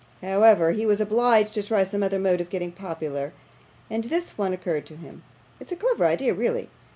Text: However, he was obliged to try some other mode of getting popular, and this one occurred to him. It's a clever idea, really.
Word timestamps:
However, 0.23 0.71
he 0.71 0.83
was 0.83 0.99
obliged 0.99 1.53
to 1.53 1.61
try 1.61 1.83
some 1.83 2.01
other 2.01 2.17
mode 2.17 2.41
of 2.41 2.49
getting 2.49 2.71
popular, 2.71 3.33
and 3.87 4.05
this 4.05 4.35
one 4.35 4.51
occurred 4.51 4.87
to 4.87 4.95
him. 4.95 5.21
It's 5.59 5.71
a 5.71 5.75
clever 5.75 6.07
idea, 6.07 6.33
really. 6.33 6.71